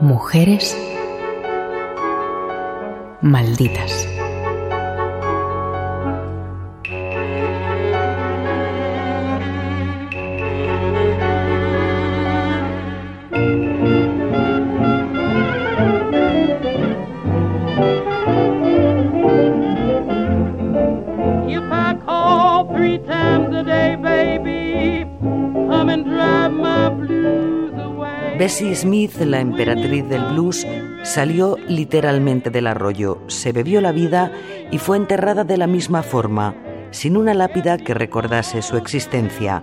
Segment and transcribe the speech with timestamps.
[0.00, 0.74] Mujeres
[3.20, 4.08] malditas.
[28.40, 30.66] Bessie Smith, la emperatriz del blues,
[31.02, 34.32] salió literalmente del arroyo, se bebió la vida
[34.70, 36.54] y fue enterrada de la misma forma,
[36.90, 39.62] sin una lápida que recordase su existencia.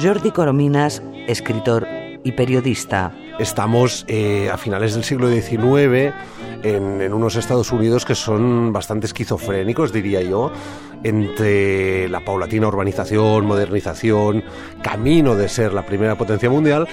[0.00, 1.88] Jordi Corominas, escritor
[2.22, 3.12] y periodista.
[3.40, 6.14] Estamos eh, a finales del siglo XIX
[6.62, 10.52] en, en unos Estados Unidos que son bastante esquizofrénicos, diría yo,
[11.02, 14.44] entre la paulatina urbanización, modernización,
[14.80, 16.86] camino de ser la primera potencia mundial,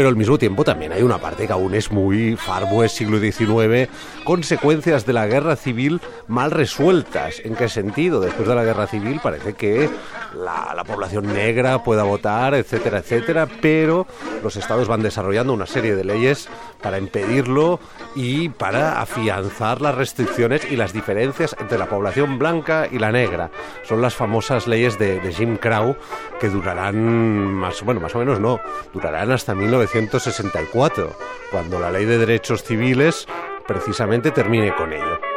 [0.00, 3.18] pero al mismo tiempo también hay una parte que aún es muy Far West siglo
[3.20, 3.90] XIX,
[4.24, 7.42] consecuencias de la guerra civil mal resueltas.
[7.44, 8.18] ¿En qué sentido?
[8.18, 9.90] Después de la guerra civil parece que
[10.34, 14.06] la, la población negra pueda votar, etcétera, etcétera, pero
[14.42, 16.48] los estados van desarrollando una serie de leyes
[16.82, 17.78] para impedirlo
[18.14, 23.50] y para afianzar las restricciones y las diferencias entre la población blanca y la negra.
[23.84, 25.96] Son las famosas leyes de, Jim Crow
[26.40, 28.60] que durarán más, bueno, más o menos no,
[28.92, 29.54] durarán hasta
[29.92, 31.16] 1964,
[31.50, 33.26] cuando la ley de derechos civiles
[33.66, 35.29] precisamente termine con ello.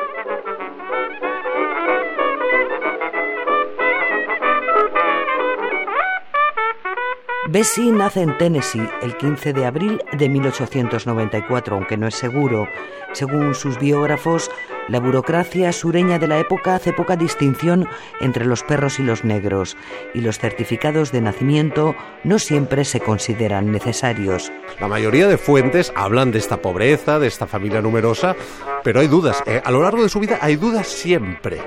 [7.53, 12.67] Bessie nace en Tennessee el 15 de abril de 1894, aunque no es seguro.
[13.11, 14.49] Según sus biógrafos,
[14.87, 17.87] la burocracia sureña de la época hace poca distinción
[18.19, 19.77] entre los perros y los negros,
[20.15, 21.93] y los certificados de nacimiento
[22.23, 24.51] no siempre se consideran necesarios.
[24.79, 28.35] La mayoría de fuentes hablan de esta pobreza, de esta familia numerosa,
[28.83, 29.43] pero hay dudas.
[29.45, 31.61] eh, a lo largo de su vida hay dudas siempre.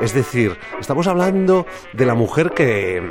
[0.00, 3.02] Es decir, estamos hablando de la mujer que,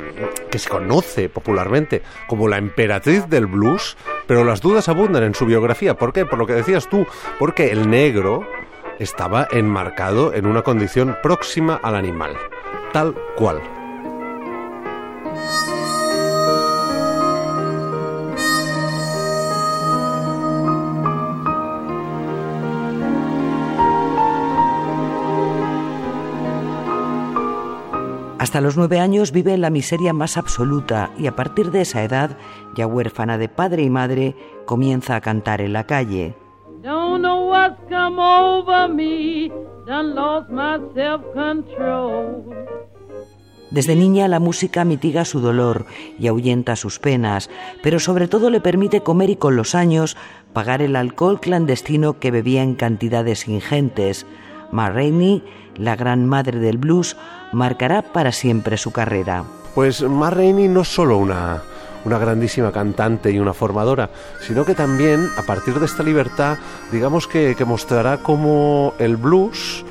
[0.50, 5.44] que se conoce popularmente como la emperatriz del blues, pero las dudas abundan en su
[5.44, 5.94] biografía.
[5.94, 6.24] ¿Por qué?
[6.24, 7.06] Por lo que decías tú,
[7.38, 8.46] porque el negro
[8.98, 12.36] estaba enmarcado en una condición próxima al animal,
[12.92, 13.77] tal cual.
[28.48, 32.02] Hasta los nueve años vive en la miseria más absoluta y a partir de esa
[32.02, 32.38] edad,
[32.74, 36.34] ya huérfana de padre y madre, comienza a cantar en la calle.
[36.82, 39.52] Don't know what's come over me,
[39.86, 42.44] done lost my self-control.
[43.70, 45.84] Desde niña la música mitiga su dolor
[46.18, 47.50] y ahuyenta sus penas,
[47.82, 50.16] pero sobre todo le permite comer y con los años
[50.54, 54.24] pagar el alcohol clandestino que bebía en cantidades ingentes.
[54.72, 55.42] Ma Rainey,
[55.76, 57.16] la gran madre del blues,
[57.52, 59.44] marcará para siempre su carrera.
[59.74, 61.62] Pues Ma Rainey no es solo una,
[62.04, 66.58] una grandísima cantante y una formadora, sino que también, a partir de esta libertad,
[66.90, 69.84] digamos que, que mostrará cómo el blues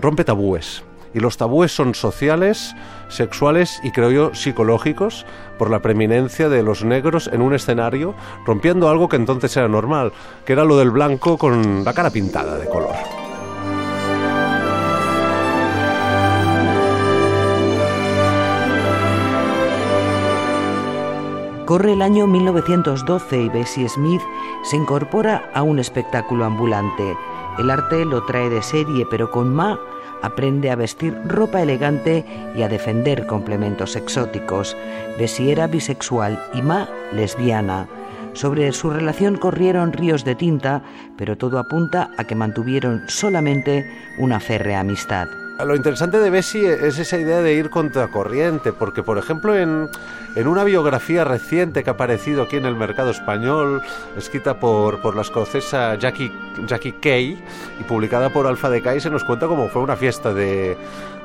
[0.00, 0.82] rompe tabúes.
[1.12, 2.74] Y los tabúes son sociales,
[3.08, 5.26] sexuales y creo yo psicológicos
[5.58, 8.14] por la preeminencia de los negros en un escenario,
[8.46, 10.12] rompiendo algo que entonces era normal,
[10.44, 13.19] que era lo del blanco con la cara pintada de color.
[21.70, 24.20] Corre el año 1912 y Bessie Smith
[24.64, 27.16] se incorpora a un espectáculo ambulante.
[27.60, 29.78] El arte lo trae de serie, pero con Ma
[30.20, 32.24] aprende a vestir ropa elegante
[32.56, 34.76] y a defender complementos exóticos.
[35.16, 37.86] Bessie era bisexual y Ma lesbiana.
[38.32, 40.82] Sobre su relación corrieron ríos de tinta,
[41.16, 43.88] pero todo apunta a que mantuvieron solamente
[44.18, 45.28] una férrea amistad.
[45.64, 49.88] Lo interesante de Bessie es esa idea de ir contracorriente, porque por ejemplo en,
[50.34, 53.82] en una biografía reciente que ha aparecido aquí en el mercado español,
[54.16, 56.32] escrita por, por la escocesa Jackie,
[56.66, 57.42] Jackie Kay
[57.80, 60.76] y publicada por Alfa de se nos cuenta cómo fue una fiesta de,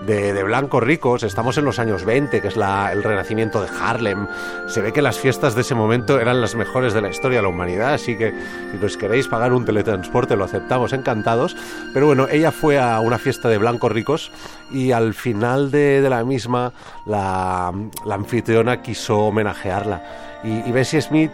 [0.05, 1.23] de, de blancos ricos.
[1.23, 4.27] Estamos en los años 20, que es la, el renacimiento de Harlem.
[4.67, 7.43] Se ve que las fiestas de ese momento eran las mejores de la historia de
[7.43, 8.33] la humanidad, así que
[8.71, 11.55] si nos queréis pagar un teletransporte lo aceptamos encantados.
[11.93, 14.31] Pero bueno, ella fue a una fiesta de blancos ricos
[14.71, 16.73] y al final de, de la misma
[17.05, 17.73] la,
[18.05, 20.41] la, anfitriona quiso homenajearla.
[20.43, 21.31] Y, y Bessie Smith,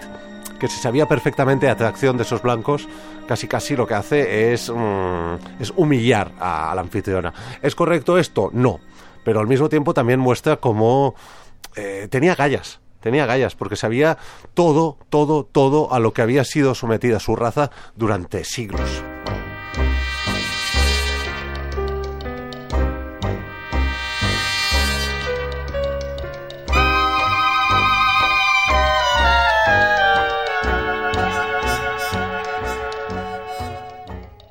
[0.62, 2.88] que se sabía perfectamente de atracción de esos blancos,
[3.28, 7.34] casi casi lo que hace es, mm, es humillar a, a, la anfitriona.
[7.64, 8.52] ¿Es correcto esto?
[8.54, 8.80] No.
[9.26, 11.16] Pero al mismo tiempo también muestra cómo
[11.76, 14.20] eh, tenía gallas tenía gallas, porque sabía
[14.54, 19.02] todo, todo, todo a lo que había sido sometida su raza durante siglos.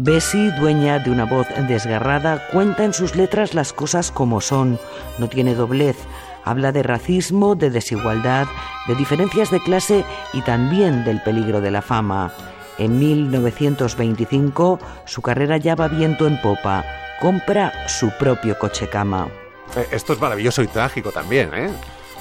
[0.02, 4.78] Bessie, dueña de una voz desgarrada, cuenta en sus letras las cosas como son,
[5.18, 5.98] no tiene doblez,
[6.42, 8.46] habla de racismo, de desigualdad,
[8.88, 12.32] de diferencias de clase y también del peligro de la fama.
[12.78, 16.82] En 1925 su carrera ya va viento en popa,
[17.20, 19.28] compra su propio coche cama.
[19.76, 21.70] Eh, esto es maravilloso y trágico también, ¿eh?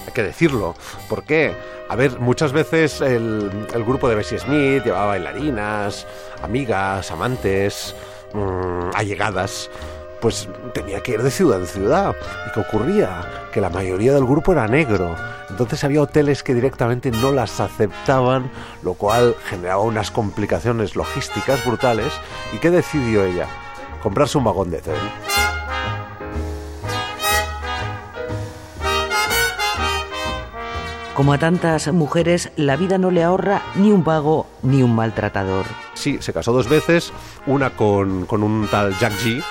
[0.06, 0.76] Hay que decirlo.
[1.08, 1.54] ¿Por qué?
[1.90, 3.50] A ver, muchas veces el,
[3.86, 6.06] grupo de Bessie Smith llevaba bailarinas,
[6.44, 7.96] amigas, amantes,
[8.34, 9.70] mmm, allegadas
[10.20, 12.16] pues tenía que ir de ciudad en ciudad.
[12.48, 13.48] ¿Y qué ocurría?
[13.54, 15.16] Que la mayoría del grupo era negro.
[15.50, 18.52] Entonces había hoteles que directamente no las aceptaban,
[18.84, 22.14] lo cual generaba unas complicaciones logísticas brutales.
[22.54, 23.48] ¿Y qué decidió ella?
[24.04, 25.39] Comprarse un vagón de tren.
[31.20, 35.66] Como a tantas mujeres, la vida no le ahorra ni un vago ni un maltratador.
[35.94, 37.12] Sí, se casó dos veces,
[37.46, 39.44] una con, un tal Jack G,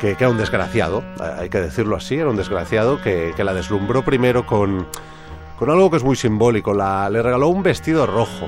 [0.00, 4.46] que, era un desgraciado, hay que decirlo así, era un desgraciado que, la deslumbró primero
[4.46, 4.86] con,
[5.58, 8.46] con algo que es muy simbólico, la, le regaló un vestido rojo.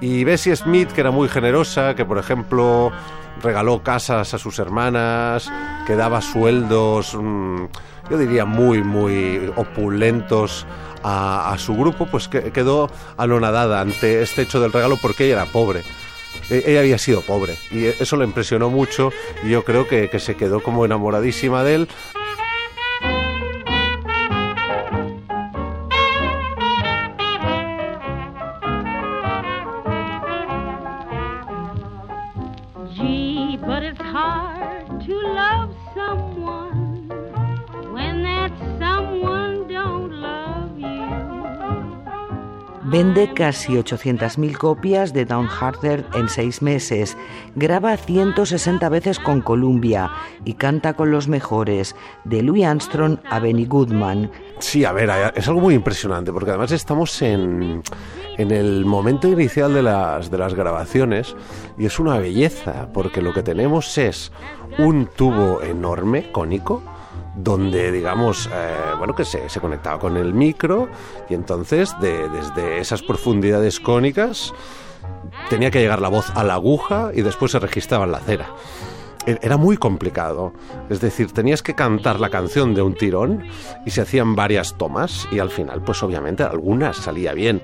[0.00, 2.92] Y Bessie Smith, que era muy generosa, que por ejemplo
[3.42, 5.52] regaló casas a sus hermanas,
[5.86, 7.64] que daba sueldos, mm,
[8.10, 10.66] yo diría muy, muy opulentos
[11.08, 15.46] a, su grupo, pues que, quedó anonadada ante este hecho del regalo porque ella era
[15.46, 15.82] pobre.
[16.50, 19.10] E, ella había sido pobre y eso le impresionó mucho
[19.42, 21.88] y yo creo que, que se quedó como enamoradísima de él.
[43.18, 47.16] Vende casi 800.000 copias de Downhearted en seis meses,
[47.56, 50.08] graba 160 veces con Columbia
[50.44, 54.30] y canta con los mejores, de Louis Armstrong a Benny Goodman.
[54.60, 57.82] Sí, a ver, es algo muy impresionante, porque además estamos en,
[58.36, 61.34] en el momento inicial de las, de las grabaciones
[61.76, 64.30] y es una belleza, porque lo que tenemos es
[64.78, 66.84] un tubo enorme, cónico,
[67.34, 70.88] donde digamos, eh, bueno, que se, conectaba con el micro
[71.28, 74.52] y entonces desde esas profundidades cónicas
[75.48, 78.46] tenía que llegar la voz a la aguja y después se registraba en la cera.
[79.26, 80.52] E, era muy complicado,
[80.88, 83.44] es decir, tenías que cantar la canción de un tirón
[83.84, 87.62] y se hacían varias tomas y al final, pues obviamente algunas salía bien.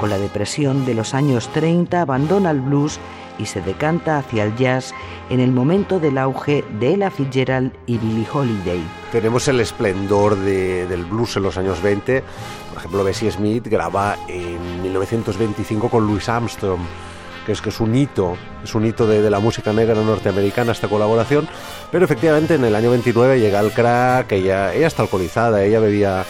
[0.00, 3.00] Con la depresión de los años 30 abandona el blues
[3.38, 4.92] y se decanta hacia el jazz
[5.30, 8.82] en el momento del auge de Ella Fitzgerald y Billie Holiday.
[9.12, 12.22] Tenemos el esplendor del blues en los años 20.
[12.68, 16.80] Por ejemplo, Bessie Smith graba en 1925 con Louis Armstrong
[17.48, 20.86] que es que es un hito, es un hito de, la música negra norteamericana esta
[20.86, 21.48] colaboración,
[21.90, 26.26] pero efectivamente en el año 29 llega el crack, ella, ella está alcoholizada, ella bebía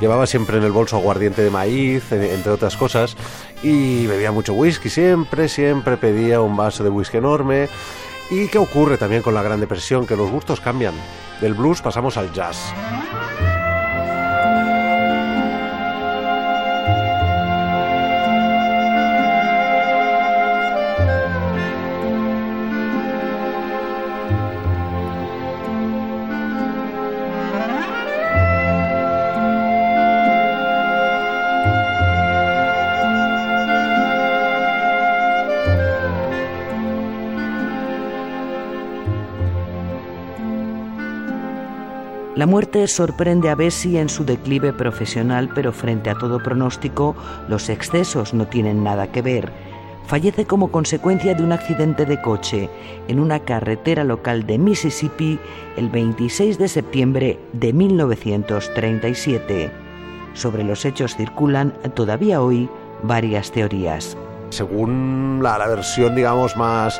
[0.00, 3.16] Llevaba siempre en el bolso aguardiente de maíz, entre otras cosas,
[3.62, 7.68] y bebía mucho whisky, siempre, siempre pedía un vaso de whisky enorme.
[8.30, 10.06] ¿Y qué ocurre también con la Gran Depresión?
[10.06, 10.94] Que los gustos cambian.
[11.40, 12.72] Del blues pasamos al jazz.
[42.34, 47.14] La muerte sorprende a Bessie en su declive profesional, pero frente a todo pronóstico,
[47.46, 49.52] los excesos no tienen nada que ver.
[50.06, 52.70] Fallece como consecuencia de un accidente de coche
[53.06, 55.38] en una carretera local de Mississippi
[55.76, 59.70] el 26 de septiembre de 1937.
[60.32, 62.70] Sobre los hechos circulan todavía hoy
[63.02, 64.16] varias teorías.
[64.48, 66.98] Según la, versión, digamos, más,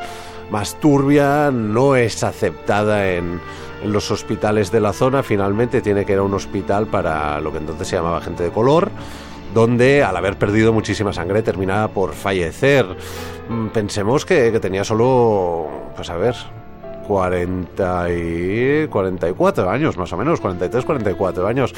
[0.53, 3.41] más turbia, no es aceptada en,
[3.85, 7.59] los hospitales de la zona, finalmente tiene que ir a un hospital para lo que
[7.59, 8.91] entonces se llamaba gente de color,
[9.55, 12.87] donde al haber perdido muchísima sangre terminaba por fallecer.
[13.49, 16.37] Mm, pensemos que, tenía solo, pues a ver,
[17.09, 21.75] 40 y 44 años, más o menos, 43, 44 años.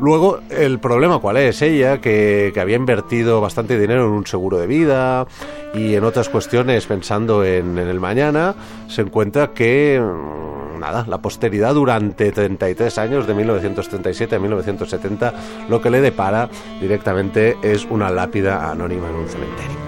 [0.00, 1.60] Luego, el problema cuál es?
[1.62, 5.26] Ella, que, había invertido bastante dinero en un seguro de vida
[5.74, 8.54] y en otras cuestiones pensando en, en el mañana,
[8.88, 15.34] se encuentra que mm, nada, la posteridad durante 33 años, de 1937 a 1970,
[15.68, 16.48] lo que le depara
[16.80, 19.87] directamente es una lápida anónima en un cementerio.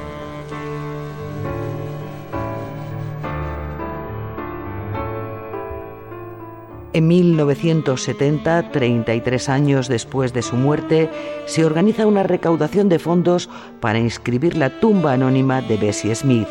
[6.92, 11.08] En 1970, 33 años después de su muerte,
[11.46, 13.48] se organiza una recaudación de fondos
[13.80, 16.48] para inscribir la tumba anónima de Bessie Smith.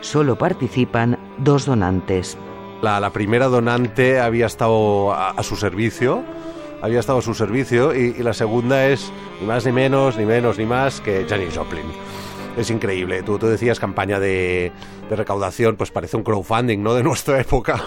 [0.00, 2.38] Solo participan dos donantes.
[2.80, 6.22] La, primera donante había estado a, su servicio,
[6.80, 10.24] había estado a su servicio y, y, la segunda es ni más ni menos, ni
[10.24, 11.84] menos ni más que Janis Joplin
[12.56, 13.22] es increíble.
[13.22, 14.72] Tú, tú decías campaña de,
[15.10, 16.94] recaudación, pues parece un crowdfunding, ¿no?
[16.94, 17.84] De nuestra época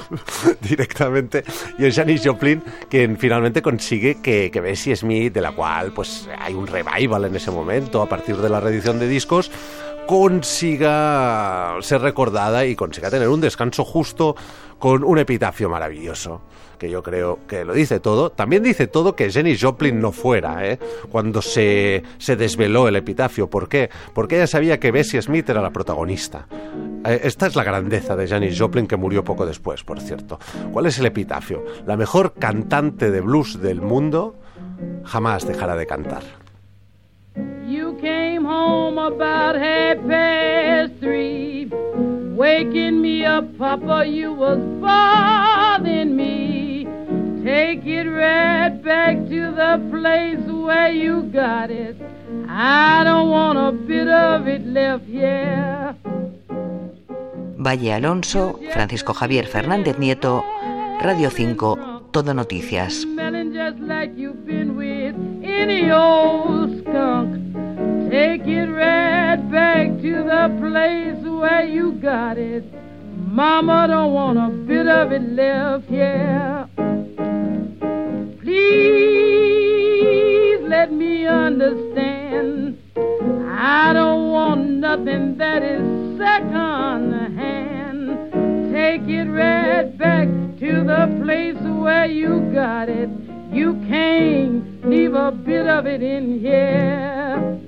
[0.61, 1.43] directamente.
[1.77, 6.29] Y es Janis Joplin quien finalmente consigue que, que Bessie Smith, de la cual pues
[6.39, 9.51] hay un revival en ese momento a partir de la reedición de discos,
[10.05, 14.35] consiga ser recordada y consiga tener un descanso justo
[14.79, 16.41] con un epitafio maravilloso
[16.77, 18.31] que yo creo que lo dice todo.
[18.31, 20.79] También dice todo que Jenny Joplin no fuera, ¿eh?
[21.09, 23.49] cuando se, se desveló el epitafio.
[23.49, 23.89] ¿Por qué?
[24.13, 26.47] Porque ella sabía que Bessie Smith era la protagonista.
[27.05, 30.39] Eh, esta es la grandeza de Janis Joplin, que murió poco después, por cierto.
[30.71, 31.63] ¿Cuál es el epitafio?
[31.85, 34.35] La mejor cantante de blues del mundo
[35.03, 36.23] jamás dejará de cantar.
[42.35, 44.05] Waking me up, Papa.
[44.05, 46.87] You was bothering me.
[47.43, 51.95] Take it right back to the place where you got it.
[52.49, 55.95] I don't want a bit of it left here.
[57.57, 60.43] Valle Alonso, Francisco Javier Fernández Nieto,
[61.01, 63.05] Radio 5, Todo Noticias.
[68.09, 72.63] Take it right back to the place where you got it.
[73.15, 76.67] Mama don't want a bit of it left here.
[78.41, 79.55] Please
[80.67, 82.77] let me understand.
[83.47, 88.09] I don't want nothing that is second hand.
[88.73, 90.27] Take it right back
[90.59, 93.09] to the place where you got it.
[93.51, 97.61] You can't leave a bit of it in here.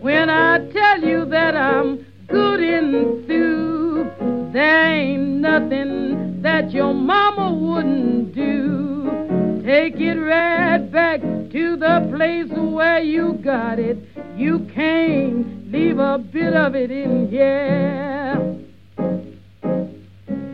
[0.00, 0.57] When I
[1.00, 4.10] tell you that I'm good in through,
[4.52, 9.62] there ain't nothing that your mama wouldn't do.
[9.64, 13.98] Take it right back to the place where you got it.
[14.36, 18.56] You can't leave a bit of it in here.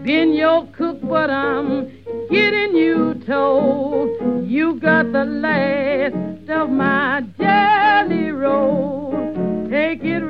[0.02, 1.90] Been your cook, but I'm
[2.28, 8.93] getting you told you got the last of my jelly roll.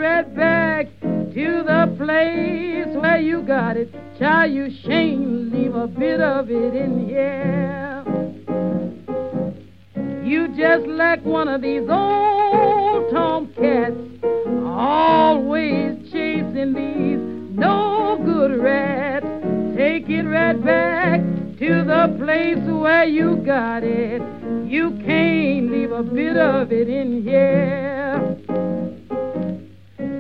[0.05, 3.91] Right back to the place where you got it.
[4.19, 8.05] Child, you shan't leave a bit of it in here.
[10.23, 13.97] You just like one of these old tomcats,
[14.63, 19.25] always chasing these no good rats.
[19.75, 24.21] Take it right back to the place where you got it.
[24.71, 27.94] You can't leave a bit of it in here.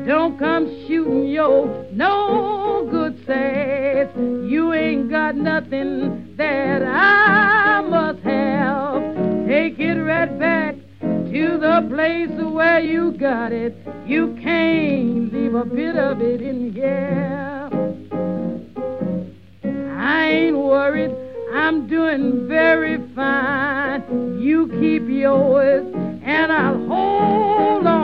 [0.06, 4.08] Don't come shooting your no good sass.
[4.16, 9.46] You ain't got nothing that I must have.
[9.48, 13.74] Take it right back to the place where you got it.
[14.06, 17.70] You can't leave a bit of it in here.
[19.96, 21.16] I ain't worried,
[21.54, 24.38] I'm doing very fine.
[24.38, 25.86] You keep yours,
[26.22, 28.03] and I'll hold on.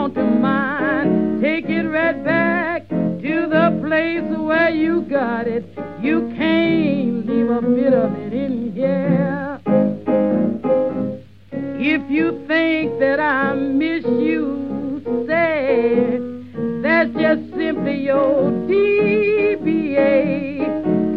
[2.11, 5.63] Right back to the place where you got it.
[6.01, 9.61] You can't leave a bit of it in here.
[11.53, 16.19] If you think that I miss you, say
[16.81, 20.27] that's just simply your DBA.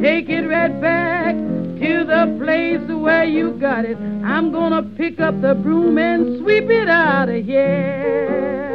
[0.01, 3.99] Take it right back to the place where you got it.
[4.25, 8.74] I'm gonna pick up the broom and sweep it out of here.